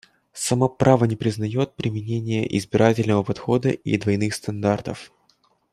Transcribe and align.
Само 0.33 0.67
право 0.77 1.05
не 1.05 1.15
признает 1.15 1.75
применения 1.75 2.57
избирательного 2.57 3.21
подхода 3.21 3.69
и 3.69 3.99
двойных 3.99 4.33
стандартов. 4.33 5.11